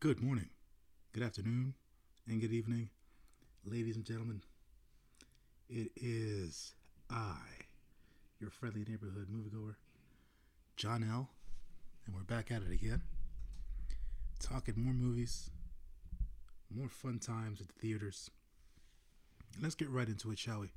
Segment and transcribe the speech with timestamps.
[0.00, 0.50] Good morning,
[1.12, 1.74] good afternoon,
[2.28, 2.90] and good evening,
[3.64, 4.42] ladies and gentlemen.
[5.68, 6.74] It is
[7.10, 7.34] I,
[8.38, 9.74] your friendly neighborhood moviegoer,
[10.76, 11.30] John L.,
[12.06, 13.02] and we're back at it again,
[14.38, 15.50] talking more movies,
[16.72, 18.30] more fun times at the theaters.
[19.60, 20.68] Let's get right into it, shall we?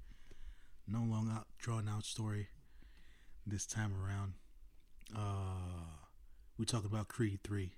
[0.88, 2.48] No long out, drawn out story
[3.46, 4.34] this time around.
[5.16, 6.08] Uh,
[6.58, 7.76] we talking about Creed 3.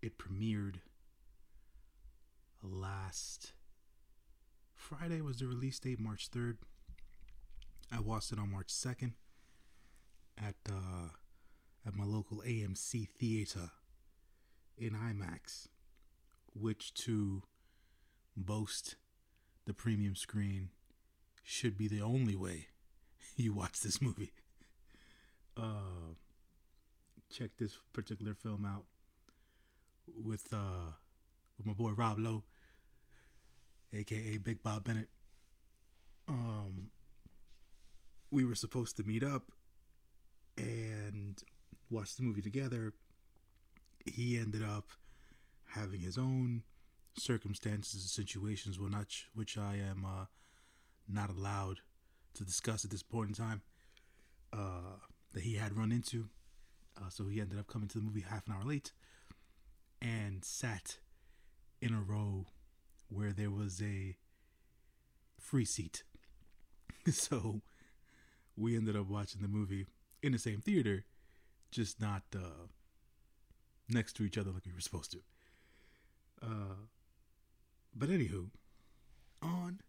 [0.00, 0.76] It premiered
[2.62, 3.52] last
[4.74, 6.58] Friday was the release date, March 3rd.
[7.90, 9.12] I watched it on March 2nd
[10.36, 11.08] at uh,
[11.86, 13.70] at my local AMC theater
[14.76, 15.66] in IMAX,
[16.54, 17.42] which to
[18.36, 18.96] boast
[19.66, 20.70] the premium screen
[21.42, 22.68] should be the only way
[23.36, 24.32] you watch this movie.
[25.56, 26.14] Uh,
[27.30, 28.84] check this particular film out
[30.16, 30.92] with uh
[31.56, 32.44] with my boy Rob Lowe,
[33.92, 35.08] aka Big Bob Bennett.
[36.28, 36.90] Um,
[38.30, 39.50] we were supposed to meet up
[40.56, 41.42] and
[41.90, 42.92] watch the movie together.
[44.04, 44.88] He ended up
[45.70, 46.62] having his own
[47.16, 50.26] circumstances and situations, which which I am uh,
[51.08, 51.80] not allowed
[52.34, 53.62] to discuss at this point in time.
[54.52, 54.96] Uh,
[55.34, 56.30] that he had run into,
[56.96, 58.92] uh, so he ended up coming to the movie half an hour late
[60.00, 60.98] and sat
[61.80, 62.46] in a row
[63.08, 64.16] where there was a
[65.38, 66.02] free seat.
[67.10, 67.62] so
[68.56, 69.86] we ended up watching the movie
[70.22, 71.04] in the same theater,
[71.70, 72.66] just not uh,
[73.88, 75.18] next to each other like we were supposed to.
[76.42, 76.86] Uh,
[77.94, 78.50] but anywho,
[79.42, 79.80] on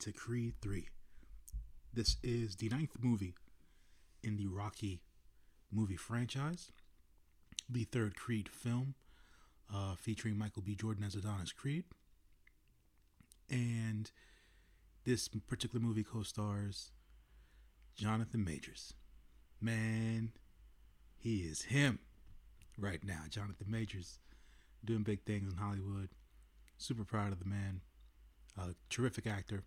[0.00, 0.88] to Creed 3.
[1.92, 3.34] This is the ninth movie
[4.22, 5.02] in the Rocky
[5.70, 6.70] movie franchise,
[7.68, 8.94] the third Creed film,
[9.72, 10.74] uh, featuring Michael B.
[10.74, 11.84] Jordan as Adonis Creed.
[13.50, 14.10] And
[15.04, 16.90] this particular movie co stars
[17.94, 18.94] Jonathan Majors.
[19.60, 20.32] Man,
[21.16, 22.00] he is him
[22.78, 23.22] right now.
[23.28, 24.18] Jonathan Majors
[24.84, 26.10] doing big things in Hollywood.
[26.76, 27.80] Super proud of the man.
[28.58, 29.64] A terrific actor.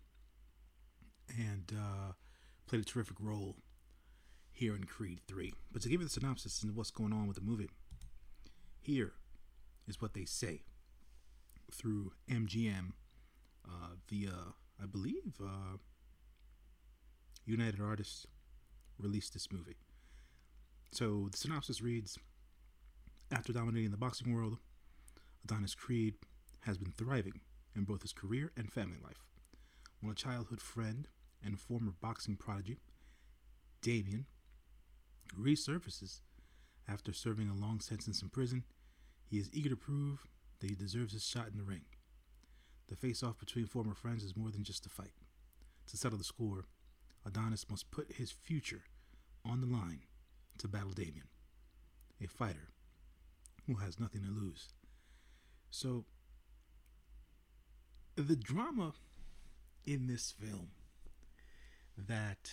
[1.36, 2.12] And uh,
[2.66, 3.56] played a terrific role
[4.52, 5.52] here in Creed 3.
[5.72, 7.70] But to give you the synopsis and what's going on with the movie,
[8.80, 9.12] here
[9.88, 10.62] is what they say
[11.72, 12.92] through MGM
[13.66, 14.32] uh, via,
[14.80, 15.78] I believe, uh,
[17.44, 18.26] United Artists
[18.98, 19.76] released this movie.
[20.92, 22.18] So the synopsis reads
[23.30, 24.58] After dominating the boxing world,
[25.44, 26.14] Adonis Creed
[26.60, 27.40] has been thriving
[27.74, 29.24] in both his career and family life.
[30.00, 31.08] When a childhood friend
[31.44, 32.78] and former boxing prodigy,
[33.82, 34.26] Damian,
[35.38, 36.20] resurfaces
[36.88, 38.64] after serving a long sentence in prison,
[39.28, 40.26] he is eager to prove
[40.60, 41.84] that he deserves his shot in the ring.
[42.88, 45.12] The face off between former friends is more than just a fight.
[45.88, 46.64] To settle the score,
[47.26, 48.84] Adonis must put his future
[49.44, 50.00] on the line
[50.58, 51.28] to battle Damian,
[52.22, 52.70] a fighter
[53.66, 54.68] who has nothing to lose.
[55.70, 56.06] So,
[58.16, 58.94] the drama
[59.86, 60.70] in this film
[61.96, 62.52] that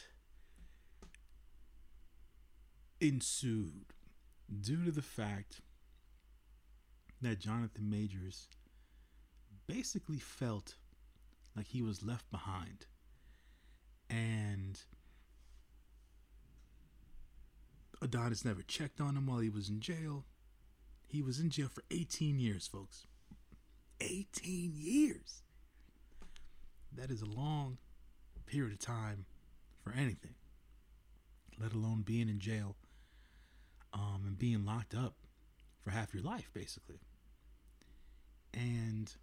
[2.99, 3.93] ensued
[4.61, 5.61] due to the fact
[7.21, 8.47] that Jonathan Majors
[9.67, 10.75] basically felt
[11.55, 12.85] like he was left behind.
[14.09, 14.79] And
[18.01, 20.25] Adonis never checked on him while he was in jail.
[21.07, 23.07] He was in jail for 18 years, folks.
[24.01, 25.41] 18 years.
[26.91, 27.77] That is a long
[28.45, 29.25] period of time
[29.83, 30.35] for anything,
[31.59, 32.75] let alone being in jail
[33.93, 35.15] um, and being locked up
[35.85, 36.99] for half your life, basically.
[38.53, 39.13] And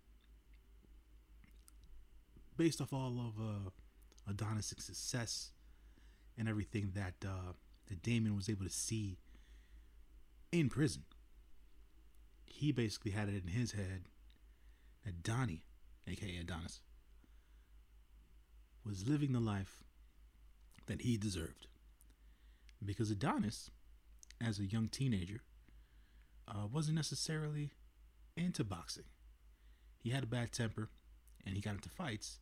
[2.56, 5.50] based off all of uh, Adonis' success
[6.38, 7.52] and everything that uh,
[7.88, 9.18] that Damian was able to see
[10.52, 11.02] in prison,
[12.44, 14.04] he basically had it in his head
[15.04, 15.64] that Donnie,
[16.06, 16.80] aka Adonis,
[18.86, 19.82] was living the life
[20.86, 21.66] that he deserved.
[22.84, 23.70] Because Adonis
[24.40, 25.40] as a young teenager,
[26.48, 27.72] uh, wasn't necessarily
[28.36, 29.04] into boxing.
[29.98, 30.90] He had a bad temper
[31.44, 32.40] and he got into fights,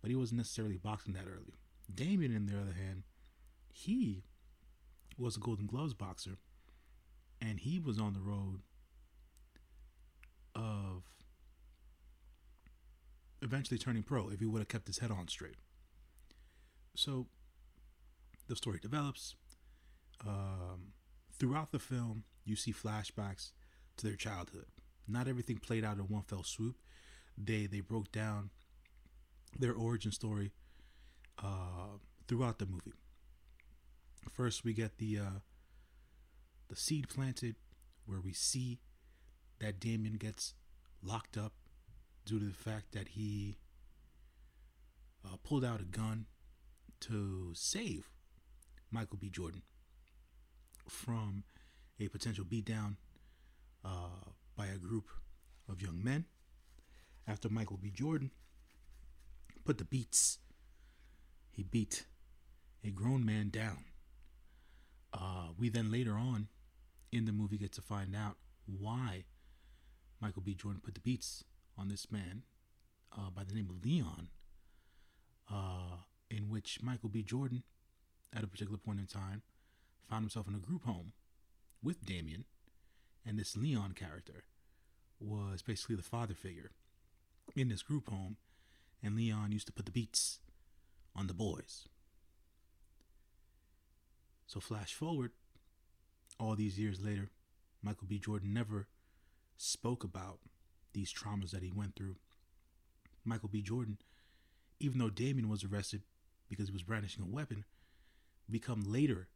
[0.00, 1.54] but he wasn't necessarily boxing that early.
[1.92, 3.04] Damian, on the other hand,
[3.72, 4.24] he
[5.16, 6.38] was a Golden Gloves boxer
[7.40, 8.60] and he was on the road
[10.54, 11.04] of
[13.42, 15.56] eventually turning pro if he would have kept his head on straight.
[16.94, 17.26] So
[18.48, 19.34] the story develops.
[20.26, 20.92] Um,
[21.40, 23.52] throughout the film, you see flashbacks
[23.96, 24.66] to their childhood.
[25.08, 26.76] not everything played out in one fell swoop.
[27.36, 28.50] They they broke down
[29.58, 30.52] their origin story
[31.42, 31.98] uh,
[32.28, 32.92] throughout the movie.
[34.32, 35.38] First, we get the uh,
[36.68, 37.56] the seed planted,
[38.06, 38.78] where we see
[39.58, 40.54] that Damian gets
[41.02, 41.54] locked up
[42.24, 43.56] due to the fact that he
[45.24, 46.26] uh, pulled out a gun
[47.00, 48.10] to save
[48.90, 49.28] Michael B.
[49.30, 49.62] Jordan
[50.90, 51.44] from
[51.98, 52.96] a potential beatdown
[53.84, 55.06] uh, by a group
[55.68, 56.24] of young men
[57.26, 57.90] after Michael B.
[57.90, 58.30] Jordan
[59.64, 60.38] put the beats.
[61.50, 62.04] He beat
[62.84, 63.84] a grown man down.
[65.12, 66.48] Uh, we then later on
[67.12, 68.36] in the movie get to find out
[68.66, 69.24] why
[70.20, 70.54] Michael B.
[70.54, 71.44] Jordan put the beats
[71.76, 72.42] on this man
[73.16, 74.28] uh, by the name of Leon,
[75.52, 75.96] uh,
[76.30, 77.22] in which Michael B.
[77.22, 77.62] Jordan,
[78.32, 79.42] at a particular point in time,
[80.10, 81.12] found himself in a group home
[81.82, 82.44] with Damian,
[83.24, 84.44] and this Leon character
[85.20, 86.72] was basically the father figure
[87.54, 88.36] in this group home,
[89.02, 90.40] and Leon used to put the beats
[91.14, 91.86] on the boys.
[94.46, 95.30] So, flash forward
[96.40, 97.30] all these years later,
[97.82, 98.18] Michael B.
[98.18, 98.88] Jordan never
[99.56, 100.40] spoke about
[100.92, 102.16] these traumas that he went through.
[103.24, 103.62] Michael B.
[103.62, 103.98] Jordan,
[104.80, 106.02] even though Damian was arrested
[106.48, 107.64] because he was brandishing a weapon,
[108.50, 109.28] become later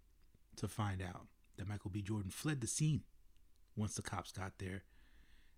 [0.56, 2.03] to find out that Michael B.
[2.03, 3.03] Jordan fled the scene
[3.77, 4.83] once the cops got there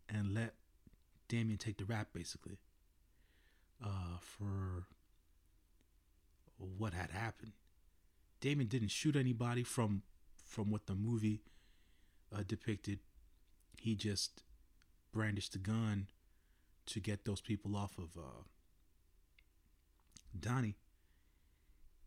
[0.09, 0.55] and let
[1.29, 2.59] Damian take the rap basically
[3.85, 4.87] uh, for
[6.59, 7.53] what had happened.
[8.41, 10.03] Damian didn't shoot anybody from
[10.45, 11.43] from what the movie
[12.35, 13.01] uh, depicted.
[13.79, 14.43] He just
[15.13, 16.09] brandished the gun
[16.87, 18.45] to get those people off of uh,
[20.39, 20.77] Donnie,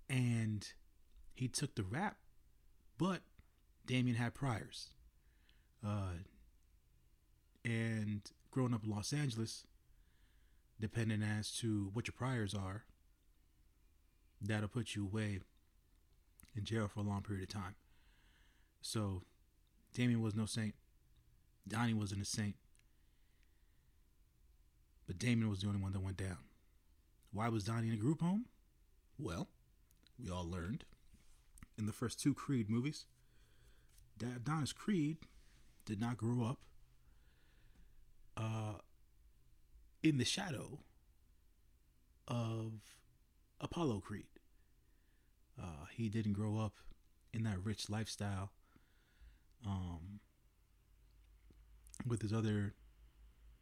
[0.09, 0.67] and
[1.33, 2.17] he took the rap,
[2.99, 3.21] but
[3.87, 4.91] Damian had priors.
[5.83, 6.19] Uh,
[7.65, 9.65] and growing up in Los Angeles,
[10.79, 12.83] depending as to what your priors are,
[14.41, 15.39] that'll put you away
[16.55, 17.75] in jail for a long period of time.
[18.81, 19.23] So,
[19.93, 20.75] Damian was no saint.
[21.67, 22.55] Donnie wasn't a saint.
[25.07, 26.37] But Damian was the only one that went down.
[27.31, 28.45] Why was Donnie in a group home?
[29.17, 29.47] Well,
[30.21, 30.85] we all learned
[31.79, 33.05] in the first two Creed movies
[34.17, 35.17] that Adonis Creed
[35.85, 36.59] did not grow up
[38.35, 38.79] uh,
[40.03, 40.79] in the shadow
[42.27, 42.73] of
[43.61, 44.27] Apollo Creed.
[45.59, 46.73] Uh, he didn't grow up
[47.33, 48.51] in that rich lifestyle
[49.65, 50.19] um,
[52.05, 52.75] with his other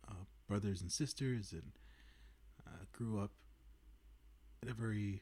[0.08, 1.74] uh, brothers and sisters and
[2.66, 3.32] uh, grew up
[4.64, 5.22] in a very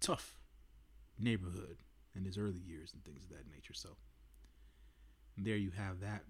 [0.00, 0.36] tough
[1.18, 1.78] neighborhood
[2.14, 3.74] in his early years and things of that nature.
[3.74, 3.90] So
[5.36, 6.22] there you have that.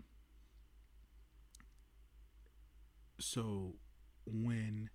[3.19, 3.75] So
[4.27, 4.91] when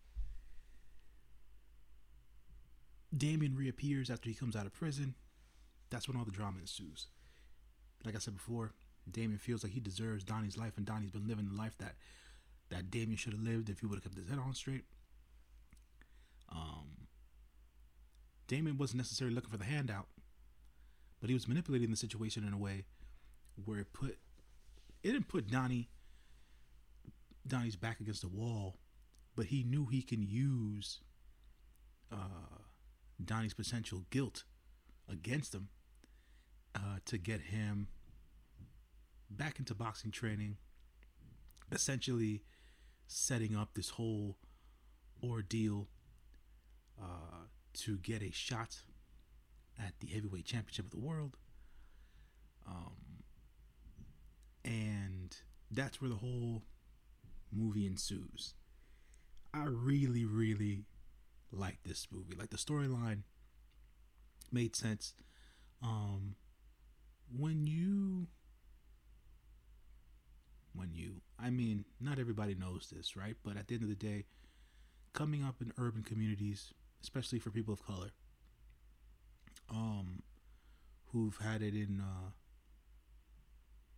[3.15, 5.15] Damian reappears after he comes out of prison,
[5.89, 7.07] that's when all the drama ensues.
[8.03, 8.73] Like I said before,
[9.09, 11.95] Damian feels like he deserves Donnie's life, and Donnie's been living the life that
[12.69, 14.85] that Damian should have lived if he would have kept his head on straight.
[16.51, 17.07] Um,
[18.47, 20.07] Damian wasn't necessarily looking for the handout,
[21.25, 22.85] but he was manipulating the situation in a way
[23.65, 24.19] where it put
[25.01, 25.89] it didn't put Donnie
[27.47, 28.77] Donnie's back against the wall,
[29.35, 30.99] but he knew he can use
[32.11, 32.59] uh,
[33.23, 34.43] Donnie's potential guilt
[35.11, 35.69] against him
[36.75, 37.87] uh, to get him
[39.27, 40.57] back into boxing training,
[41.71, 42.43] essentially
[43.07, 44.37] setting up this whole
[45.23, 45.87] ordeal
[47.01, 48.83] uh, to get a shot
[49.79, 51.37] at the heavyweight championship of the world.
[52.67, 53.23] Um,
[54.63, 55.35] and
[55.69, 56.63] that's where the whole
[57.51, 58.53] movie ensues.
[59.53, 60.85] I really, really
[61.51, 62.35] like this movie.
[62.35, 63.21] Like the storyline
[64.51, 65.13] made sense.
[65.81, 66.35] Um,
[67.37, 68.27] when you,
[70.73, 73.35] when you, I mean, not everybody knows this, right?
[73.43, 74.25] But at the end of the day,
[75.13, 78.11] coming up in urban communities, especially for people of color,
[79.69, 80.23] um,
[81.11, 82.31] who've had it in, uh,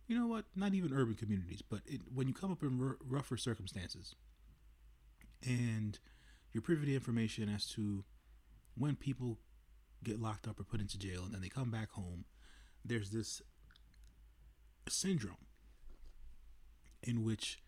[0.06, 0.46] you know what?
[0.56, 4.14] Not even urban communities, but it, when you come up in r- rougher circumstances,
[5.46, 5.98] and
[6.52, 8.04] you're privy to information as to
[8.76, 9.38] when people
[10.02, 12.24] get locked up or put into jail and then they come back home,
[12.84, 13.42] there's this
[14.88, 15.36] syndrome
[17.02, 17.58] in which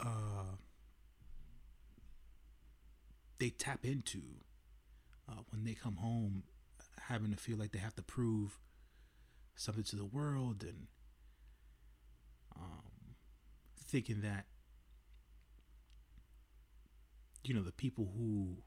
[0.00, 0.56] uh,
[3.38, 4.20] they tap into
[5.28, 6.44] uh, when they come home,
[7.00, 8.58] having to feel like they have to prove
[9.54, 10.86] something to the world and
[12.54, 13.14] um,
[13.86, 14.46] thinking that
[17.44, 18.58] you know the people who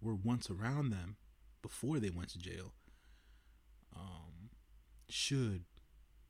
[0.00, 1.16] were once around them
[1.62, 2.72] before they went to jail
[3.94, 4.50] um,
[5.08, 5.64] should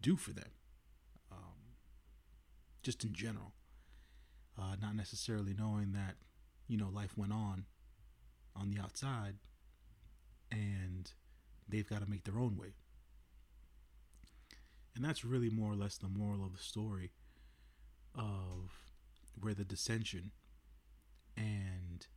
[0.00, 0.50] do for them
[1.30, 1.74] um,
[2.82, 3.52] just in general.
[4.60, 6.16] Uh, not necessarily knowing that
[6.66, 7.64] you know life went on
[8.56, 9.34] on the outside
[10.50, 11.12] and
[11.68, 12.74] they've got to make their own way
[14.94, 17.12] and that's really more or less the moral of the story
[18.16, 18.72] of
[19.40, 20.32] where the dissension
[21.36, 22.08] and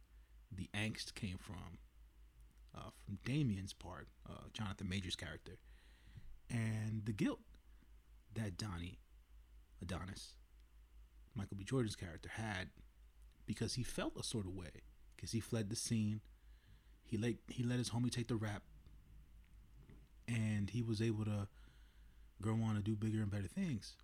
[0.52, 1.78] the angst came from
[2.76, 5.58] uh, from Damian's part, uh, Jonathan Majors' character,
[6.50, 7.42] and the guilt
[8.34, 9.00] that Donnie
[9.82, 10.36] Adonis,
[11.36, 11.64] Michael B.
[11.64, 12.70] Jordan's character, had
[13.46, 14.84] because he felt a sort of way
[15.16, 16.22] because he fled the scene.
[17.12, 18.64] He let he let his homie take the rap,
[20.30, 21.50] and he was able to
[22.42, 23.98] go on to do bigger and better things.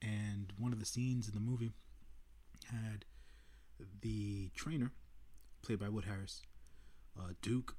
[0.00, 1.72] And one of the scenes in the movie
[2.70, 3.04] had
[4.00, 4.92] the trainer,
[5.60, 6.40] played by Wood Harris,
[7.18, 7.76] uh, Duke,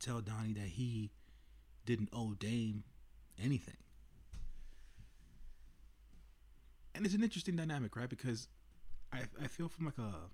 [0.00, 1.12] tell Donnie that he
[1.86, 2.82] didn't owe Dame
[3.40, 3.76] anything.
[6.92, 8.08] And it's an interesting dynamic, right?
[8.08, 8.48] Because
[9.12, 10.28] I, I feel from like a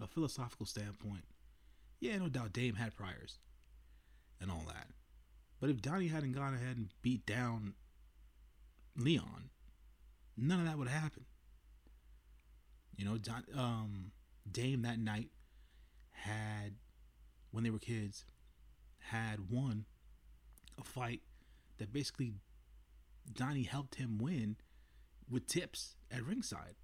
[0.00, 1.24] a philosophical standpoint,
[2.00, 3.38] yeah, no doubt Dame had priors
[4.40, 4.88] and all that.
[5.60, 7.74] But if Donnie hadn't gone ahead and beat down
[8.96, 9.50] Leon,
[10.36, 11.24] none of that would happen.
[12.96, 14.12] You know, Don, um,
[14.50, 15.30] Dame that night
[16.10, 16.74] had,
[17.52, 18.24] when they were kids,
[18.98, 19.84] had won
[20.78, 21.20] a fight
[21.78, 22.34] that basically
[23.32, 24.56] Donnie helped him win
[25.30, 26.74] with tips at ringside.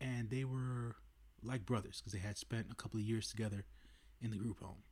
[0.00, 0.96] And they were
[1.46, 3.64] like brothers because they had spent a couple of years together
[4.20, 4.82] in the group home.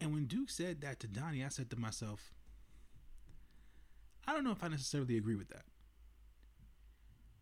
[0.00, 2.32] And when Duke said that to Donnie, I said to myself,
[4.26, 5.64] I don't know if I necessarily agree with that.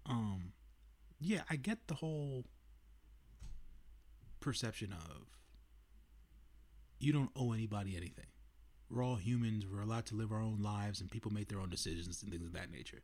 [0.06, 0.52] Um,
[1.20, 2.44] yeah, I get the whole
[4.40, 5.38] perception of
[6.98, 8.26] you don't owe anybody anything.
[8.90, 9.64] We're all humans.
[9.66, 12.46] We're allowed to live our own lives, and people make their own decisions and things
[12.46, 13.02] of that nature.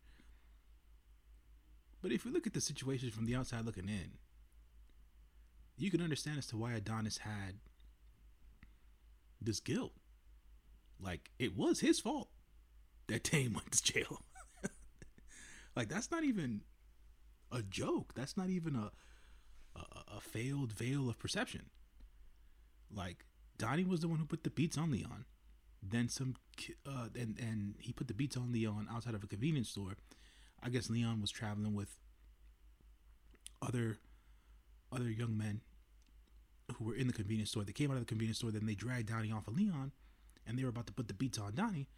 [2.02, 4.12] But if you look at the situation from the outside looking in,
[5.76, 7.56] you can understand as to why Adonis had
[9.40, 9.92] this guilt.
[11.00, 12.28] Like it was his fault
[13.08, 14.22] that Dame went to jail.
[15.76, 16.62] like that's not even
[17.50, 18.12] a joke.
[18.14, 18.90] That's not even a,
[19.78, 21.66] a a failed veil of perception.
[22.94, 23.24] Like
[23.56, 25.24] Donnie was the one who put the beats on Leon.
[25.82, 26.36] Then some,
[26.86, 29.96] uh, and and he put the beats on Leon outside of a convenience store.
[30.62, 31.96] I guess Leon was traveling with
[33.62, 33.98] other
[34.92, 35.60] other young men
[36.76, 37.64] who were in the convenience store.
[37.64, 39.92] They came out of the convenience store, then they dragged Donnie off of Leon,
[40.46, 41.88] and they were about to put the beats on Donnie.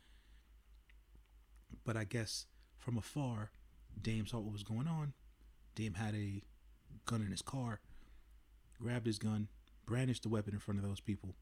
[1.85, 2.47] But I guess
[2.79, 3.51] from afar,
[4.01, 5.15] Dame saw what was going on.
[5.75, 6.43] Dame had a
[7.07, 7.81] gun in his car,
[8.81, 9.49] grabbed his gun,
[9.87, 11.35] brandished the weapon in front of those people.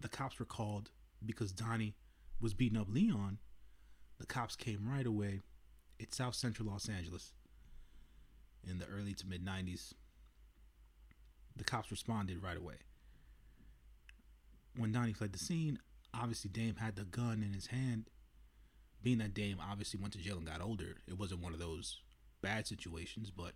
[0.00, 0.90] The cops were called
[1.24, 1.94] because Donnie
[2.40, 3.38] was beating up Leon.
[4.18, 5.42] The cops came right away.
[5.98, 7.32] It's South Central Los Angeles
[8.68, 9.94] in the early to mid 90s
[11.56, 12.76] the cops responded right away.
[14.76, 15.78] When Donnie fled the scene,
[16.12, 18.10] obviously Dame had the gun in his hand.
[19.02, 22.00] Being that Dame obviously went to jail and got older, it wasn't one of those
[22.42, 23.52] bad situations, but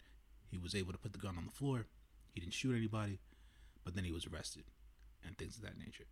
[0.51, 1.87] he was able to put the gun on the floor.
[2.33, 3.21] He didn't shoot anybody,
[3.85, 4.65] but then he was arrested
[5.27, 6.07] and things of that nature.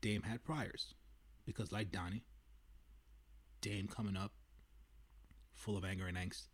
[0.00, 0.94] Dame had priors
[1.46, 2.24] because, like Donnie,
[3.68, 4.32] Dame coming up
[5.54, 6.44] full of anger and angst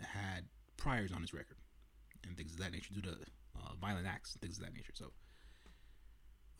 [0.00, 0.44] had
[0.76, 1.56] priors on his record
[2.26, 4.92] and things of that nature due to uh, violent acts things of that nature.
[4.94, 5.06] So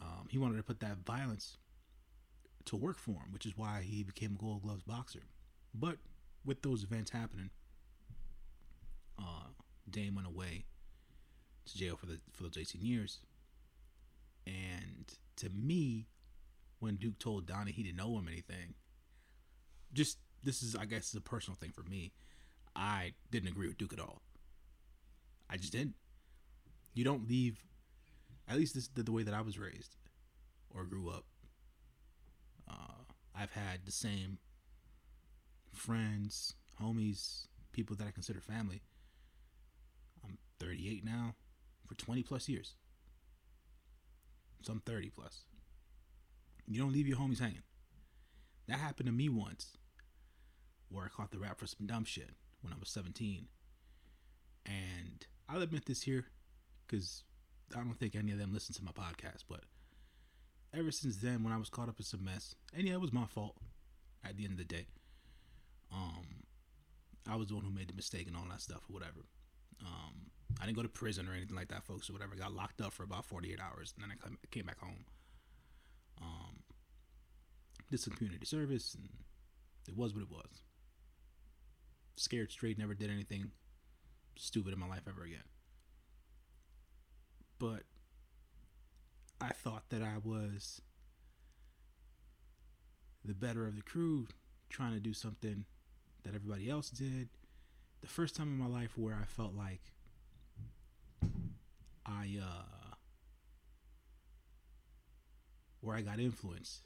[0.01, 1.59] um, he wanted to put that violence
[2.67, 5.23] to work for him, which is why he became a Gold Gloves boxer.
[5.75, 5.97] But
[6.45, 7.51] with those events happening,
[9.19, 9.49] uh,
[9.91, 10.65] Dame went away
[11.67, 13.19] to jail for the for those 18 years.
[14.47, 16.07] And to me,
[16.79, 18.75] when Duke told Donnie he didn't owe him anything,
[19.93, 22.13] just this is I guess is a personal thing for me.
[22.75, 24.23] I didn't agree with Duke at all.
[25.49, 25.95] I just didn't.
[26.95, 27.65] You don't leave.
[28.49, 29.97] At least this the, the way that I was raised
[30.75, 31.25] or grew up.
[32.69, 33.05] Uh,
[33.35, 34.39] I've had the same
[35.73, 38.83] friends, homies, people that I consider family.
[40.25, 41.35] I'm 38 now
[41.87, 42.75] for 20 plus years.
[44.63, 45.45] Some 30 plus.
[46.67, 47.63] You don't leave your homies hanging.
[48.69, 49.77] That happened to me once
[50.91, 52.31] where I caught the rap for some dumb shit
[52.63, 53.47] when I was 17.
[54.67, 56.27] And I'll admit this here
[56.87, 57.25] because
[57.75, 59.61] I don't think any of them listen to my podcast, but
[60.75, 63.13] ever since then, when I was caught up in some mess, and yeah, it was
[63.13, 63.57] my fault
[64.25, 64.87] at the end of the day.
[65.93, 66.45] Um,
[67.29, 69.27] I was the one who made the mistake and all that stuff or whatever.
[69.85, 70.31] Um,
[70.61, 72.35] I didn't go to prison or anything like that, folks, or whatever.
[72.35, 75.05] Got locked up for about 48 hours, and then I came back home.
[76.21, 76.57] Um,
[77.91, 79.09] did some community service, and
[79.89, 80.63] it was what it was.
[82.17, 83.53] Scared straight, never did anything
[84.37, 85.45] stupid in my life ever again.
[87.59, 87.83] But
[89.41, 90.83] I thought that I was
[93.25, 94.27] the better of the crew,
[94.69, 95.65] trying to do something
[96.25, 97.29] that everybody else did.
[98.01, 99.83] The first time in my life where I felt like
[102.07, 102.95] I uh
[105.81, 106.83] where I got influenced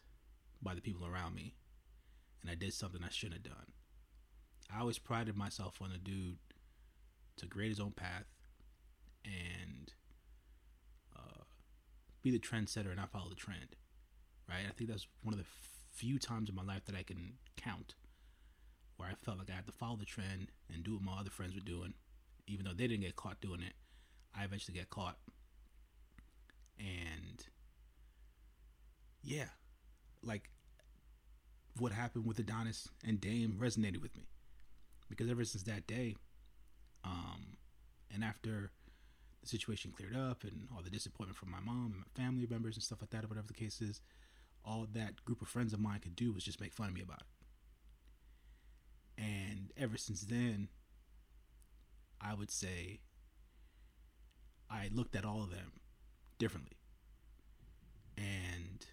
[0.62, 1.54] by the people around me
[2.43, 3.73] and I did something I shouldn't have done.
[4.75, 6.38] I always prided myself on a dude
[7.37, 8.26] to create his own path
[9.25, 9.93] and
[11.16, 11.45] uh,
[12.23, 13.76] be the trendsetter and not follow the trend.
[14.49, 14.64] Right?
[14.69, 15.47] I think that's one of the
[15.93, 17.95] few times in my life that I can count
[18.97, 21.31] where I felt like I had to follow the trend and do what my other
[21.31, 21.95] friends were doing,
[22.47, 23.75] even though they didn't get caught doing it.
[24.37, 25.16] I eventually get caught,
[26.76, 27.47] and
[29.23, 29.47] yeah,
[30.25, 30.50] like
[31.78, 34.25] what happened with Adonis and Dame resonated with me
[35.09, 36.17] because ever since that day,
[37.05, 37.57] um,
[38.13, 38.71] and after
[39.43, 42.77] the situation cleared up and all the disappointment from my mom and my family members
[42.77, 44.01] and stuff like that, or whatever the case is,
[44.65, 47.03] all that group of friends of mine could do was just make fun of me
[47.03, 49.23] about it.
[49.23, 50.69] And ever since then,
[52.21, 53.01] I would say
[54.71, 55.73] I looked at all of them
[56.39, 56.79] differently.
[58.17, 58.85] And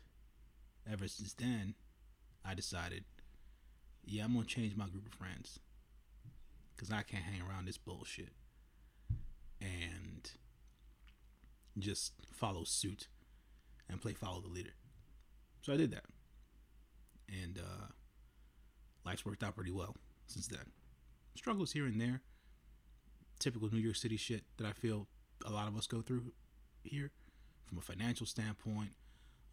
[0.92, 1.76] ever since then,
[2.44, 3.06] I decided,
[4.04, 5.60] yeah, I'm going to change my group of friends.
[6.76, 8.34] Because I can't hang around this bullshit.
[9.60, 10.30] And
[11.78, 13.08] just follow suit
[13.90, 14.74] and play follow the leader.
[15.62, 16.06] So I did that.
[17.30, 17.88] And uh,
[19.06, 19.96] life's worked out pretty well
[20.28, 20.72] since then.
[21.36, 22.22] Struggles here and there.
[23.40, 25.08] Typical New York City shit that I feel
[25.46, 26.34] a lot of us go through
[26.84, 27.12] here
[27.66, 28.92] from a financial standpoint,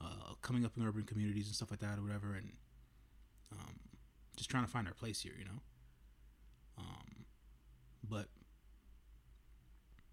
[0.00, 2.52] uh, coming up in urban communities and stuff like that or whatever, and
[3.52, 3.78] um,
[4.36, 5.60] just trying to find our place here, you know.
[6.78, 7.07] Um,
[8.10, 8.26] but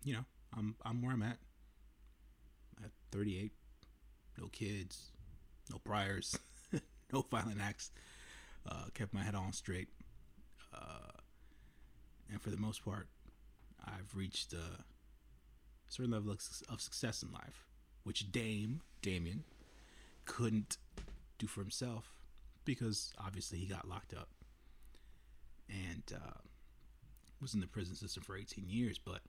[0.04, 1.38] you know, I'm I'm where I'm at.
[2.84, 3.52] At 38,
[4.38, 5.12] no kids,
[5.72, 6.38] no priors,
[7.14, 7.92] no violent acts.
[8.70, 9.88] Uh, kept my head on straight.
[10.74, 11.12] Uh,
[12.32, 13.08] and for the most part,
[13.86, 14.84] I've reached a
[15.88, 17.66] certain level of success in life,
[18.04, 19.44] which Dame, Damian,
[20.26, 20.78] couldn't
[21.38, 22.12] do for himself
[22.66, 24.30] because obviously he got locked up
[25.70, 26.40] and uh,
[27.46, 28.98] was in the prison system for 18 years.
[28.98, 29.20] But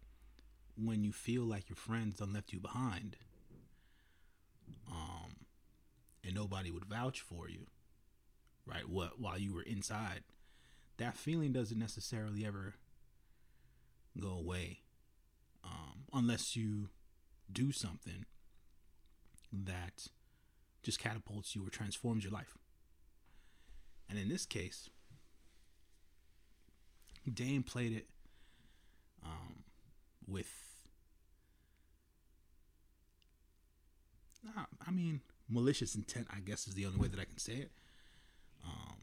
[0.75, 3.19] when you feel like your friends done left you behind,
[4.91, 5.37] um,
[6.25, 7.67] and nobody would vouch for you,
[8.65, 8.89] right?
[8.89, 10.23] What while you were inside,
[10.97, 12.77] that feeling doesn't necessarily ever
[14.19, 14.79] go away
[15.63, 16.89] um, unless you
[17.53, 18.25] do something
[19.53, 20.09] that
[20.83, 22.57] just catapults you or transforms your life.
[24.09, 24.89] And in this case,
[27.31, 28.07] Dame played it
[29.25, 29.65] um,
[30.27, 30.49] with,
[34.87, 37.71] I mean, malicious intent, I guess is the only way that I can say it.
[38.65, 38.97] Um,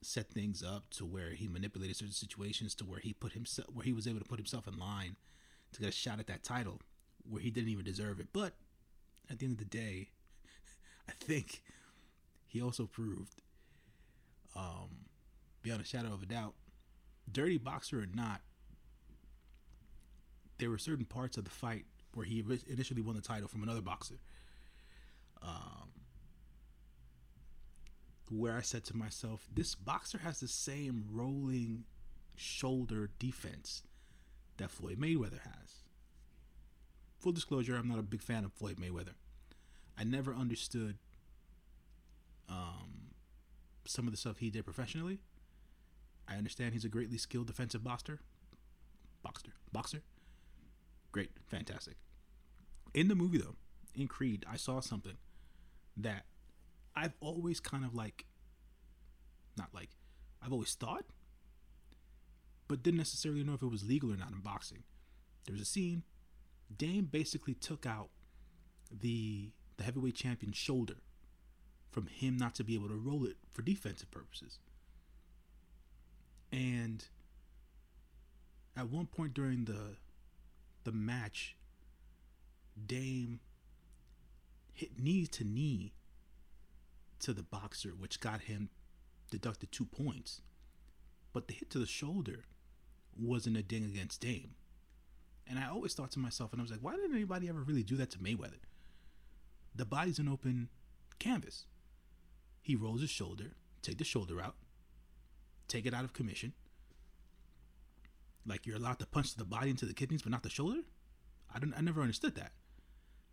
[0.00, 3.84] set things up to where he manipulated certain situations to where he put himself where
[3.84, 5.16] he was able to put himself in line
[5.72, 6.80] to get a shot at that title
[7.28, 8.28] where he didn't even deserve it.
[8.32, 8.54] But
[9.30, 10.10] at the end of the day,
[11.08, 11.62] I think
[12.46, 13.42] he also proved,
[14.54, 15.06] um,
[15.62, 16.54] beyond a shadow of a doubt,
[17.30, 18.40] dirty boxer or not,
[20.58, 23.80] there were certain parts of the fight where he initially won the title from another
[23.80, 24.20] boxer.
[25.42, 25.90] Um,
[28.30, 31.84] where I said to myself, this boxer has the same rolling
[32.36, 33.82] shoulder defense
[34.56, 35.82] that Floyd Mayweather has.
[37.18, 39.14] Full disclosure, I'm not a big fan of Floyd Mayweather.
[39.98, 40.96] I never understood
[42.48, 43.12] um,
[43.84, 45.18] some of the stuff he did professionally.
[46.28, 48.20] I understand he's a greatly skilled defensive boxer.
[49.22, 49.52] Boxer.
[49.72, 50.02] Boxer.
[51.10, 51.30] Great.
[51.46, 51.96] Fantastic.
[52.94, 53.56] In the movie, though,
[53.94, 55.16] in Creed, I saw something
[55.96, 56.24] that
[56.94, 58.26] I've always kind of like,
[59.56, 59.90] not like,
[60.42, 61.04] I've always thought,
[62.68, 64.84] but didn't necessarily know if it was legal or not in boxing.
[65.44, 66.04] There was a scene,
[66.74, 68.08] Dame basically took out
[68.90, 70.96] the the heavyweight champion's shoulder
[71.90, 74.58] from him not to be able to roll it for defensive purposes.
[76.52, 77.04] And
[78.76, 79.96] at one point during the
[80.84, 81.56] the match,
[82.86, 83.40] Dame
[84.74, 85.92] hit knee to knee
[87.20, 88.68] to the boxer, which got him
[89.30, 90.42] deducted two points.
[91.32, 92.44] But the hit to the shoulder
[93.16, 94.54] wasn't a ding against Dame.
[95.46, 97.82] And I always thought to myself, and I was like, why didn't anybody ever really
[97.82, 98.60] do that to Mayweather?
[99.74, 100.68] The body's an open
[101.18, 101.66] canvas.
[102.60, 104.56] He rolls his shoulder, take the shoulder out,
[105.72, 106.52] take it out of commission.
[108.46, 110.80] Like you're allowed to punch the body into the kidneys, but not the shoulder.
[111.54, 111.74] I don't.
[111.76, 112.52] I never understood that.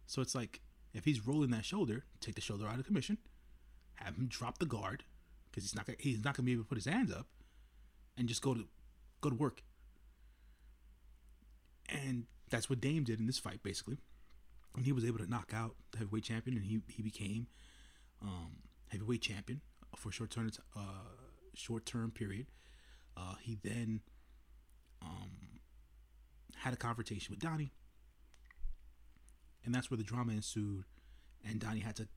[0.06, 0.62] So it's like
[0.94, 3.18] if he's rolling that shoulder, take the shoulder out of commission,
[3.96, 5.04] have him drop the guard
[5.50, 7.28] because he's not gonna, he's not gonna be able to put his hands up,
[8.18, 8.66] and just go to
[9.22, 9.64] go to work.
[11.90, 13.98] And that's what Dame did in this fight, basically.
[14.76, 17.48] And he was able to knock out the heavyweight champion, and he he became
[18.22, 18.58] um,
[18.92, 19.62] heavyweight champion
[19.96, 20.80] for a short term uh,
[21.56, 22.48] short term period.
[23.18, 24.02] Uh, he then
[25.02, 25.60] um,
[26.56, 27.72] had a confrontation with Donnie,
[29.66, 30.86] and that's where the drama ensued.
[31.48, 32.08] And Donnie had to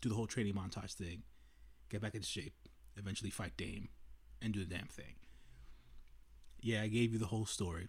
[0.00, 1.22] do the whole training montage thing,
[1.88, 2.54] get back into shape,
[2.96, 3.88] eventually fight Dame,
[4.42, 5.14] and do the damn thing.
[6.60, 7.88] Yeah, I gave you the whole story.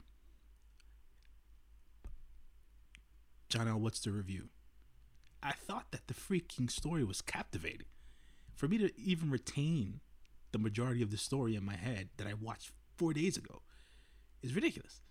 [3.49, 4.49] John L., what's the review?
[5.41, 7.87] I thought that the freaking story was captivating.
[8.55, 10.01] For me to even retain
[10.57, 13.61] the majority of the story in my head that I watched four days ago
[14.41, 15.01] is ridiculous.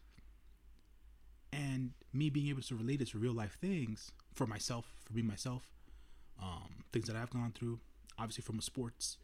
[1.53, 5.23] And me being able to relate it to real life things for myself, for me
[5.23, 5.71] myself,
[6.43, 7.79] um, things that I've gone through,
[8.19, 9.19] obviously from a sports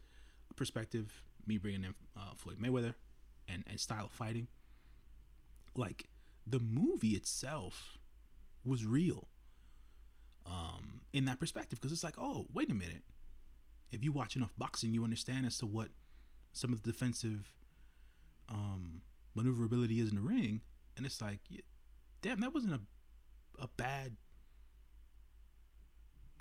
[0.55, 2.93] perspective, me bringing in uh, Floyd Mayweather
[3.49, 4.47] and, and style of fighting.
[5.75, 6.05] Like
[6.47, 7.97] the movie itself
[8.63, 9.27] was real
[10.45, 13.03] um, in that perspective because it's like, oh, wait a minute.
[13.91, 15.89] If you watch enough boxing, you understand as to what
[16.53, 17.51] some of the defensive
[18.49, 19.01] um,
[19.35, 20.61] maneuverability is in the ring,
[20.95, 21.39] and it's like,
[22.21, 22.79] damn, that wasn't a
[23.59, 24.17] a bad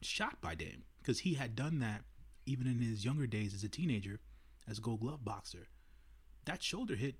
[0.00, 2.02] shot by Dame because he had done that
[2.46, 4.20] even in his younger days as a teenager
[4.68, 5.68] as a Gold Glove boxer.
[6.44, 7.16] That shoulder hit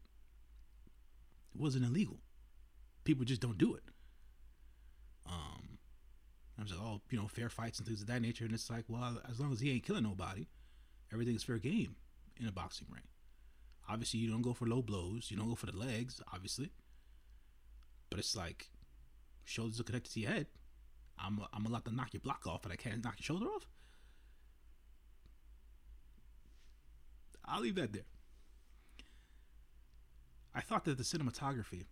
[1.55, 2.19] wasn't illegal.
[3.05, 3.83] People just don't do it.
[5.27, 5.79] Um,
[6.59, 8.45] I was like, oh, you know, fair fights and things of that nature.
[8.45, 10.47] And it's like, well, as long as he ain't killing nobody,
[11.13, 11.97] everything's fair game
[12.41, 13.05] in a boxing ring.
[13.89, 15.31] Obviously, you don't go for low blows.
[15.31, 16.71] You don't go for the legs, obviously.
[18.11, 18.71] But it's like,
[19.45, 20.47] shoulders are connected to your head.
[21.19, 23.67] I'm, I'm allowed to knock your block off, but I can't knock your shoulder off.
[27.45, 28.03] I'll leave that there.
[30.55, 31.87] I thought that the cinematography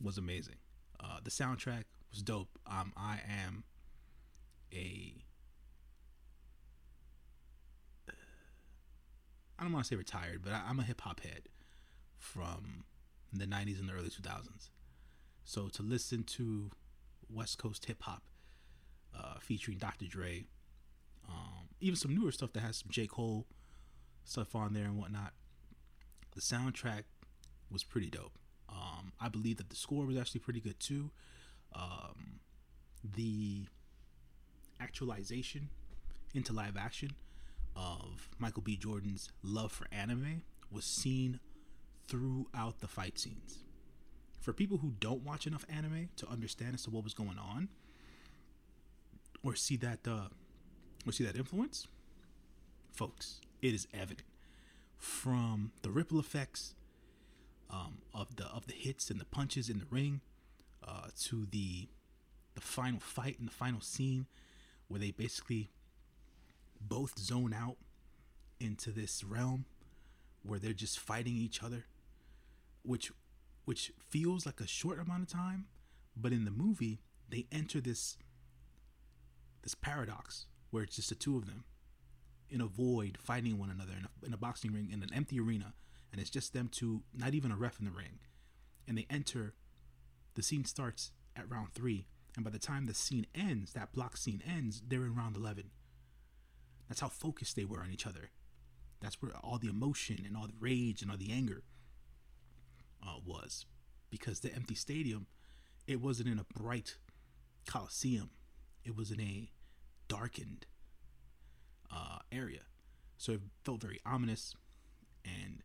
[0.00, 0.56] was amazing.
[0.98, 2.58] Uh, the soundtrack was dope.
[2.66, 3.64] Um, I am
[4.72, 5.14] a
[9.60, 11.42] I don't want to say retired, but I, am a hip hop head
[12.16, 12.84] from
[13.30, 14.70] the 90s and the early 2000s.
[15.44, 16.70] So to listen to
[17.28, 18.22] West Coast hip hop
[19.14, 20.06] uh, featuring Dr.
[20.06, 20.46] Dre,
[21.28, 23.06] um, even some newer stuff that has some J.
[23.06, 23.46] Cole
[24.24, 25.34] stuff on there and whatnot,
[26.34, 27.02] the soundtrack
[27.70, 28.38] was pretty dope.
[28.70, 31.10] Um, I believe that the score was actually pretty good too.
[31.74, 32.40] Um,
[33.04, 33.66] the
[34.80, 35.68] actualization
[36.34, 37.10] into live action
[37.76, 38.76] of Michael B.
[38.76, 41.40] Jordan's love for anime was seen
[42.08, 43.64] throughout the fight scenes.
[44.40, 47.68] For people who don't watch enough anime to understand as to what was going on,
[49.42, 50.28] or see that uh,
[51.06, 51.86] or see that influence,
[52.92, 54.22] folks, it is evident
[54.96, 56.74] from the ripple effects
[57.70, 60.20] um, of the of the hits and the punches in the ring
[60.86, 61.88] uh, to the
[62.54, 64.26] the final fight and the final scene
[64.88, 65.70] where they basically
[66.80, 67.76] both zone out
[68.58, 69.64] into this realm
[70.42, 71.84] where they're just fighting each other
[72.82, 73.12] which
[73.64, 75.66] which feels like a short amount of time
[76.16, 78.16] but in the movie they enter this
[79.62, 81.64] this paradox where it's just the two of them
[82.48, 85.38] in a void fighting one another in a, in a boxing ring in an empty
[85.38, 85.74] arena
[86.12, 88.18] and it's just them two not even a ref in the ring.
[88.86, 89.54] And they enter
[90.34, 94.16] the scene starts at round three and by the time the scene ends that block
[94.16, 95.70] scene ends they're in round 11
[96.90, 98.30] that's how focused they were on each other.
[99.00, 101.62] That's where all the emotion and all the rage and all the anger
[103.00, 103.64] uh, was.
[104.10, 105.28] Because the empty stadium,
[105.86, 106.96] it wasn't in a bright
[107.64, 108.30] coliseum,
[108.84, 109.52] it was in a
[110.08, 110.66] darkened
[111.94, 112.62] uh, area.
[113.18, 114.56] So it felt very ominous
[115.24, 115.62] and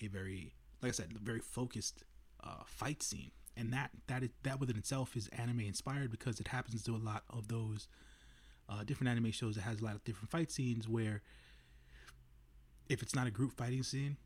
[0.00, 2.04] a very, like I said, very focused
[2.44, 3.32] uh, fight scene.
[3.56, 6.98] And that that is, that within itself is anime inspired because it happens to a
[6.98, 7.88] lot of those
[8.68, 11.22] uh, different anime shows that has a lot of different fight scenes where
[12.88, 14.16] if it's not a group fighting scene,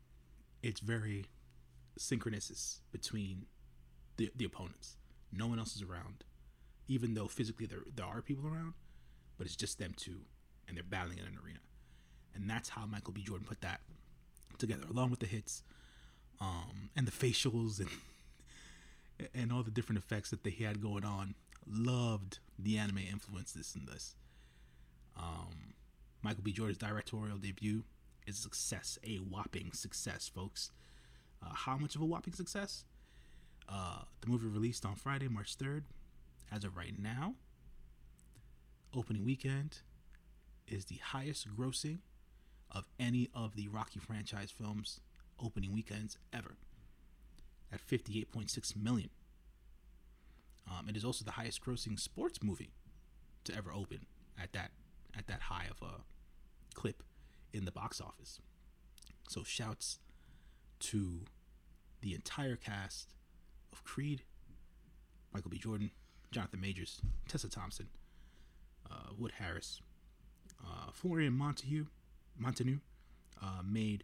[0.63, 1.25] it's very
[1.97, 3.45] synchronous between
[4.17, 4.97] the, the opponents.
[5.31, 6.23] No one else is around.
[6.87, 8.73] even though physically there there are people around,
[9.37, 10.21] but it's just them two,
[10.67, 11.59] and they're battling in an arena,
[12.35, 13.21] and that's how Michael B.
[13.23, 13.81] Jordan put that
[14.57, 15.63] together, along with the hits,
[16.39, 17.89] um, and the facials and
[19.33, 21.35] and all the different effects that they had going on.
[21.67, 24.15] Loved the anime influences in this.
[25.21, 25.73] Um,
[26.21, 26.51] Michael B.
[26.51, 27.83] Jordan's directorial debut
[28.27, 30.71] is a success, a whopping success, folks.
[31.43, 32.85] Uh, how much of a whopping success?
[33.69, 35.83] Uh, the movie released on Friday, March 3rd.
[36.51, 37.35] As of right now,
[38.93, 39.79] opening weekend
[40.67, 41.99] is the highest grossing
[42.69, 44.99] of any of the Rocky franchise films
[45.43, 46.57] opening weekends ever
[47.71, 49.09] at 58.6 million.
[50.69, 52.71] Um, it is also the highest grossing sports movie
[53.45, 54.05] to ever open
[54.41, 54.71] at that
[55.17, 56.01] at that high of a
[56.73, 57.03] clip
[57.53, 58.39] in the box office.
[59.29, 59.99] So shouts
[60.79, 61.21] to
[62.01, 63.13] the entire cast
[63.71, 64.23] of Creed,
[65.33, 65.57] Michael B.
[65.57, 65.91] Jordan,
[66.31, 67.87] Jonathan Majors, Tessa Thompson,
[68.89, 69.81] uh, Wood Harris,
[70.63, 71.85] uh, Florian Montague,
[72.37, 72.79] Montague
[73.41, 74.03] uh, made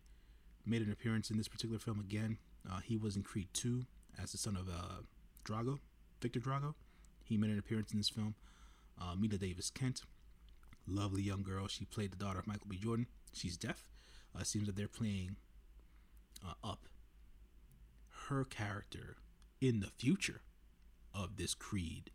[0.66, 2.38] made an appearance in this particular film again.
[2.70, 3.86] Uh, he was in Creed 2
[4.22, 5.02] as the son of uh,
[5.46, 5.80] Drago,
[6.22, 6.74] Viktor Drago.
[7.24, 8.36] He made an appearance in this film.
[9.02, 10.02] Uh, Mila Davis Kent,
[10.88, 11.68] lovely young girl.
[11.68, 12.78] She played the daughter of Michael B.
[12.78, 13.08] Jordan.
[13.34, 13.86] She's deaf.
[14.36, 15.36] Uh, it seems that they're playing
[16.46, 16.88] uh, up
[18.28, 19.18] her character
[19.62, 20.42] in the future
[21.14, 22.12] of this Creed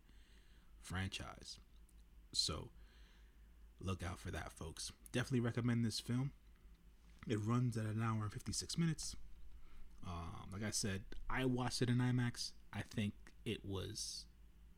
[0.81, 1.59] franchise.
[2.31, 2.69] So
[3.81, 4.91] look out for that, folks.
[5.11, 6.31] Definitely recommend this film.
[7.27, 9.15] It runs at an hour and 56 minutes.
[10.05, 12.51] Um, like I said, I watched it in IMAX.
[12.73, 13.13] I think
[13.45, 14.25] it was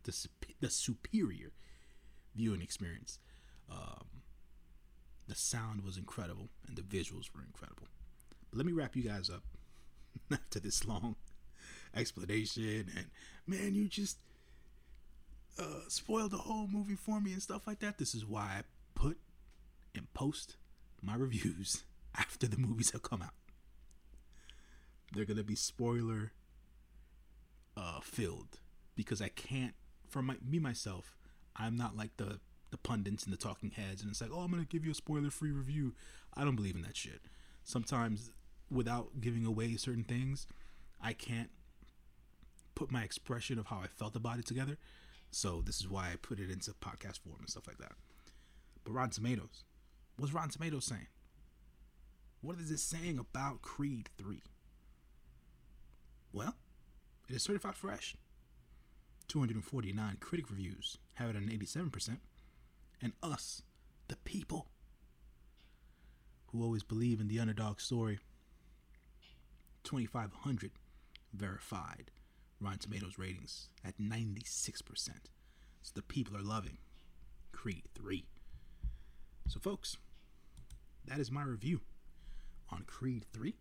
[0.03, 0.27] the,
[0.59, 1.51] the superior
[2.35, 3.19] viewing experience.
[3.71, 4.05] Um,
[5.27, 7.87] the sound was incredible and the visuals were incredible.
[8.51, 9.43] But let me wrap you guys up
[10.31, 11.15] after this long
[11.95, 13.05] explanation and
[13.47, 14.17] man, you just
[15.59, 17.97] uh, spoiled the whole movie for me and stuff like that.
[17.97, 18.61] This is why I
[18.93, 19.17] put
[19.95, 20.57] and post
[21.01, 21.83] my reviews
[22.17, 23.33] after the movies have come out.
[25.13, 26.33] They're gonna be spoiler
[27.77, 28.59] uh, filled
[28.95, 29.73] because I can't
[30.09, 31.15] for my me myself.
[31.55, 32.39] I'm not like the
[32.71, 34.95] the pundits and the talking heads, and it's like, oh, I'm gonna give you a
[34.95, 35.93] spoiler free review.
[36.33, 37.21] I don't believe in that shit.
[37.63, 38.31] Sometimes,
[38.69, 40.47] without giving away certain things,
[41.01, 41.49] I can't
[42.75, 44.77] put my expression of how I felt about it together.
[45.31, 47.93] So this is why I put it into podcast form and stuff like that.
[48.83, 49.63] But Rotten Tomatoes,
[50.17, 51.07] what's Rotten Tomatoes saying?
[52.41, 54.41] What is it saying about Creed 3?
[56.31, 56.55] Well,
[57.27, 58.15] it is certified fresh.
[59.27, 62.17] 249 critic reviews have it at an 87%.
[63.05, 63.61] And us,
[64.07, 64.65] the people,
[66.47, 68.17] who always believe in the underdog story,
[69.83, 70.71] 2,500
[71.31, 72.09] verified
[72.59, 75.09] Rotten Tomatoes ratings at 96%.
[75.83, 76.79] So the people are loving
[77.51, 78.25] Creed 3.
[79.49, 79.97] So, folks,
[81.05, 81.81] that is my review
[82.71, 83.53] on Creed 3.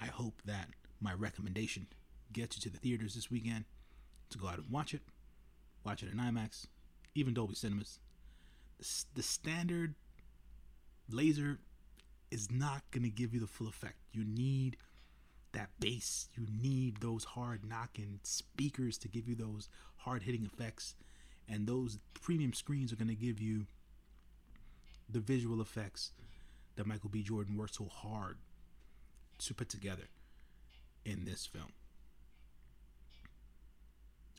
[0.00, 1.86] I hope that my recommendation
[2.32, 3.66] gets you to the theaters this weekend
[4.30, 5.02] to go out and watch it.
[5.84, 6.66] Watch it in IMAX,
[7.14, 7.98] even Dolby Cinemas.
[8.78, 9.94] The, the standard
[11.08, 11.58] laser
[12.30, 13.96] is not going to give you the full effect.
[14.12, 14.76] You need
[15.52, 16.28] that bass.
[16.34, 20.96] You need those hard knocking speakers to give you those hard hitting effects.
[21.48, 23.66] And those premium screens are going to give you
[25.08, 26.12] the visual effects
[26.76, 27.22] that Michael B.
[27.22, 28.38] Jordan worked so hard
[29.38, 30.08] to put together
[31.04, 31.72] in this film.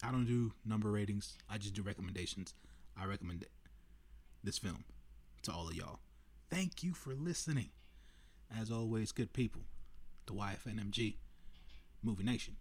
[0.04, 2.54] I don't do number ratings, I just do recommendations.
[3.00, 3.52] I recommend it.
[4.44, 4.84] this film
[5.44, 6.00] to all of y'all.
[6.50, 7.70] Thank you for listening.
[8.56, 9.62] As always, good people
[10.28, 11.16] the YFNMG
[12.04, 12.56] Movie Nation.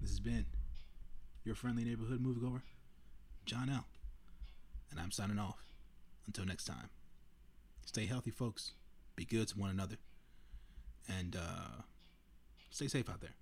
[0.00, 0.46] This has been
[1.44, 2.62] your friendly neighborhood moviegoer,
[3.44, 3.84] John L.
[4.90, 5.58] And I'm signing off.
[6.26, 6.90] Until next time,
[7.84, 8.72] stay healthy, folks.
[9.16, 9.96] Be good to one another.
[11.08, 11.82] And uh,
[12.70, 13.34] stay safe out there.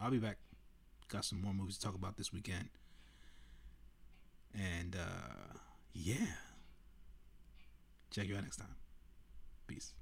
[0.00, 0.36] I'll be back.
[1.08, 2.68] Got some more movies to talk about this weekend.
[4.54, 5.58] And uh,
[5.92, 6.26] yeah.
[8.10, 8.76] Check you out next time.
[9.66, 9.92] Peace.